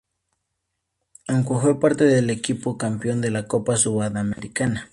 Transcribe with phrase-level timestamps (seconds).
[1.27, 4.89] Aunque fue parte del equipo campeón de la Copa Sudamericana.